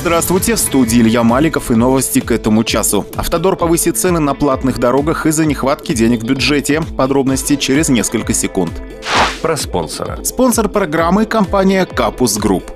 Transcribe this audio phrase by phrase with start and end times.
[0.00, 3.04] Здравствуйте, в студии Илья Маликов и новости к этому часу.
[3.16, 6.82] Автодор повысит цены на платных дорогах из-за нехватки денег в бюджете.
[6.96, 8.70] Подробности через несколько секунд.
[9.42, 10.20] Про спонсора.
[10.22, 12.70] Спонсор программы– компания «Капус Групп».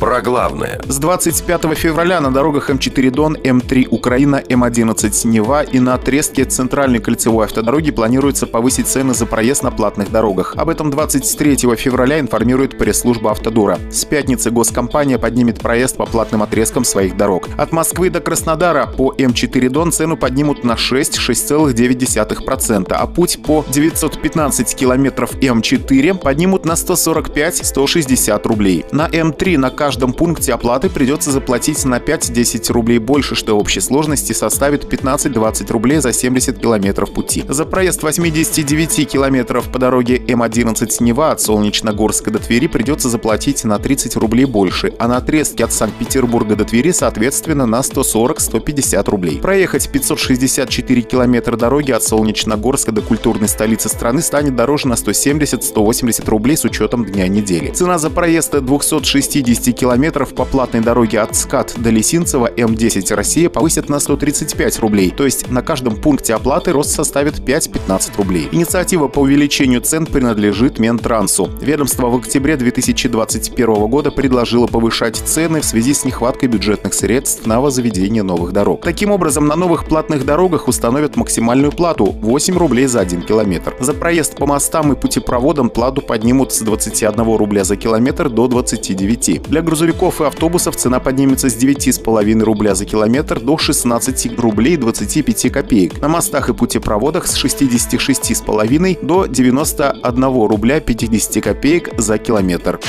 [0.00, 0.80] Про главное.
[0.88, 7.00] С 25 февраля на дорогах М4 Дон, М3 Украина, М11 Нева и на отрезке центральной
[7.00, 10.54] кольцевой автодороги планируется повысить цены за проезд на платных дорогах.
[10.56, 13.78] Об этом 23 февраля информирует пресс-служба Автодора.
[13.90, 17.50] С пятницы госкомпания поднимет проезд по платным отрезкам своих дорог.
[17.58, 24.74] От Москвы до Краснодара по М4 Дон цену поднимут на 6-6,9%, а путь по 915
[24.74, 28.86] километров М4 поднимут на 145-160 рублей.
[28.92, 33.58] На М3 на каждом каждом пункте оплаты придется заплатить на 5-10 рублей больше, что в
[33.58, 37.42] общей сложности составит 15-20 рублей за 70 километров пути.
[37.48, 43.80] За проезд 89 километров по дороге М11 Нева от Солнечногорска до Твери придется заплатить на
[43.80, 49.38] 30 рублей больше, а на отрезке от Санкт-Петербурга до Твери, соответственно, на 140-150 рублей.
[49.38, 56.56] Проехать 564 километра дороги от Солнечногорска до культурной столицы страны станет дороже на 170-180 рублей
[56.56, 57.72] с учетом дня недели.
[57.72, 63.88] Цена за проезд 260 километров по платной дороге от СКАТ до Лисинцева М10 Россия повысят
[63.88, 68.48] на 135 рублей, то есть на каждом пункте оплаты рост составит 5-15 рублей.
[68.52, 71.50] Инициатива по увеличению цен принадлежит Ментрансу.
[71.62, 77.62] Ведомство в октябре 2021 года предложило повышать цены в связи с нехваткой бюджетных средств на
[77.62, 78.82] возведение новых дорог.
[78.82, 83.74] Таким образом, на новых платных дорогах установят максимальную плату– 8 рублей за 1 километр.
[83.80, 89.44] За проезд по мостам и путепроводам плату поднимут с 21 рубля за километр до 29.
[89.44, 95.52] Для грузовиков и автобусов цена поднимется с 9,5 рубля за километр до 16 рублей 25
[95.52, 96.00] копеек.
[96.00, 102.80] На мостах и путепроводах с 66,5 до 91 рубля 50 копеек за километр.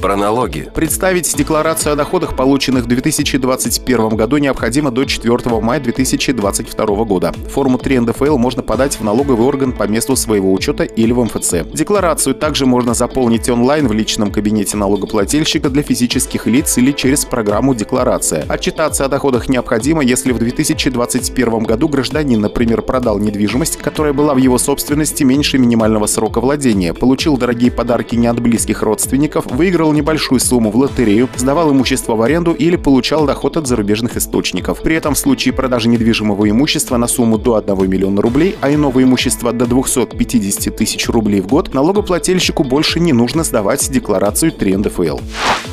[0.00, 0.70] Про налоги.
[0.74, 7.32] Представить декларацию о доходах, полученных в 2021 году, необходимо до 4 мая 2022 года.
[7.50, 11.72] Форму 3 НДФЛ можно подать в налоговый орган по месту своего учета или в МФЦ.
[11.72, 17.74] Декларацию также можно заполнить онлайн в личном кабинете налогоплательщика для физических лиц или через программу
[17.74, 18.44] «Декларация».
[18.48, 24.38] Отчитаться о доходах необходимо, если в 2021 году гражданин, например, продал недвижимость, которая была в
[24.38, 29.92] его собственности меньше минимального срока владения, получил дорогие подарки не от близких родственников, выиграл выигрывал
[29.92, 34.82] небольшую сумму в лотерею, сдавал имущество в аренду или получал доход от зарубежных источников.
[34.82, 39.02] При этом в случае продажи недвижимого имущества на сумму до 1 миллиона рублей, а иного
[39.02, 45.18] имущества до 250 тысяч рублей в год, налогоплательщику больше не нужно сдавать декларацию 3 НДФЛ.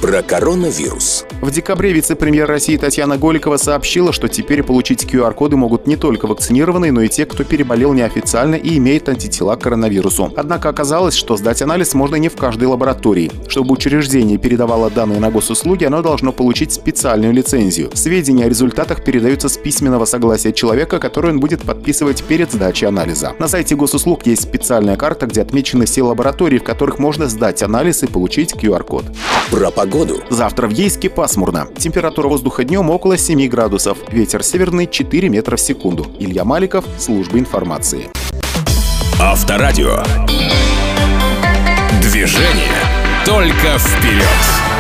[0.01, 1.25] Про коронавирус.
[1.41, 6.91] В декабре вице-премьер России Татьяна Голикова сообщила, что теперь получить QR-коды могут не только вакцинированные,
[6.91, 10.31] но и те, кто переболел неофициально и имеет антитела к коронавирусу.
[10.35, 13.31] Однако оказалось, что сдать анализ можно не в каждой лаборатории.
[13.47, 17.89] Чтобы учреждение учреждение передавало данные на госуслуги, оно должно получить специальную лицензию.
[17.93, 23.33] Сведения о результатах передаются с письменного согласия человека, который он будет подписывать перед сдачей анализа.
[23.39, 28.03] На сайте госуслуг есть специальная карта, где отмечены все лаборатории, в которых можно сдать анализ
[28.03, 29.05] и получить QR-код.
[29.49, 30.21] Про погоду.
[30.29, 31.67] Завтра в Ейске пасмурно.
[31.77, 33.97] Температура воздуха днем около 7 градусов.
[34.09, 36.07] Ветер северный 4 метра в секунду.
[36.19, 38.09] Илья Маликов, служба информации.
[39.21, 40.03] Авторадио.
[42.01, 44.72] Движение только вперед!